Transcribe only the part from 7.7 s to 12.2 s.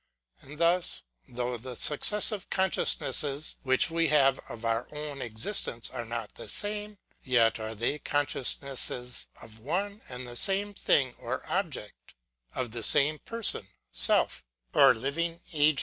they consciousnesses of one and the same thing or object;